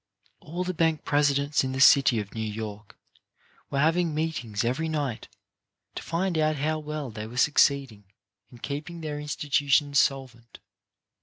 All 0.39 0.63
the 0.63 0.73
bank 0.73 1.05
presidents 1.05 1.63
in 1.63 1.73
the 1.73 1.79
city 1.79 2.19
of 2.19 2.33
New 2.33 2.41
York 2.41 2.97
were 3.69 3.77
having 3.77 4.15
meetings 4.15 4.63
every 4.63 4.89
night 4.89 5.27
to 5.93 6.01
find 6.01 6.39
out 6.39 6.55
how 6.55 6.79
well 6.79 7.11
they 7.11 7.27
were 7.27 7.37
succeeding 7.37 8.05
in 8.51 8.57
keeping 8.57 9.01
their 9.01 9.19
insti 9.19 9.43
WHAT 9.43 9.43
WILL 9.43 9.49
PAY? 9.49 9.53
91 9.53 9.57
tutions 9.93 9.97
solvent. 9.99 10.59